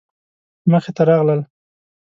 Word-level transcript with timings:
مخې 0.71 0.91
ته 0.95 1.01
راغلل. 1.09 1.41